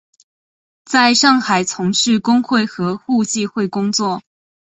[0.83, 4.19] 在上海从事工会和互济会工作。